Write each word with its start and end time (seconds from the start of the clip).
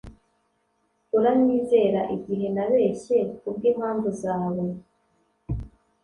uranyizera 1.17 2.01
igihe 2.15 2.47
nabeshye 2.55 3.17
kubwimpamvu 3.39 4.09
zawe. 4.21 4.65